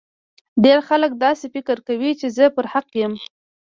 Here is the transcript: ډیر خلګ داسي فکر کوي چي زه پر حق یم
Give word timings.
ډیر 0.63 0.79
خلګ 0.87 1.11
داسي 1.23 1.47
فکر 1.55 1.77
کوي 1.87 2.11
چي 2.19 2.27
زه 2.37 2.45
پر 2.55 2.65
حق 2.73 2.87
یم 3.01 3.13